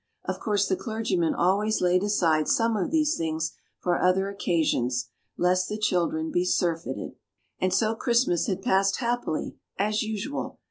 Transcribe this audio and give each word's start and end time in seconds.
Of 0.25 0.39
course 0.39 0.67
the 0.67 0.75
clergyman 0.75 1.35
always 1.35 1.79
laid 1.79 2.01
aside 2.01 2.47
some 2.47 2.75
of 2.75 2.89
these 2.89 3.15
things 3.15 3.51
for 3.77 4.01
other 4.01 4.29
occasions, 4.29 5.09
lest 5.37 5.69
the 5.69 5.77
children 5.77 6.29
should 6.29 6.33
be 6.33 6.43
surfeited. 6.45 7.17
And 7.59 7.71
so 7.71 7.93
Christmas 7.93 8.47
had 8.47 8.63
passed 8.63 8.95
happily, 8.97 9.57
as 9.77 10.01
usual. 10.01 10.57